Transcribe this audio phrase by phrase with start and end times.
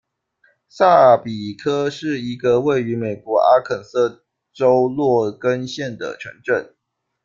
[0.67, 6.73] 萨比科是一个位于美国阿肯色州洛根县的城镇。